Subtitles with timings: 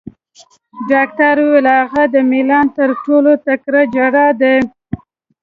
[0.91, 4.55] ډاکټر وویل: هغه د میلان تر ټولو تکړه جراح دی.